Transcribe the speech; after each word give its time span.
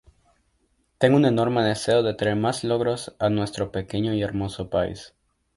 Tengo 0.97 1.15
un 1.17 1.25
enorme 1.25 1.61
deseo 1.63 2.01
de 2.01 2.15
traer 2.15 2.35
más 2.35 2.63
logros 2.63 3.15
a 3.19 3.29
nuestro 3.29 3.71
pequeño 3.71 4.15
y 4.15 4.23
hermoso 4.23 4.67
país. 4.67 5.13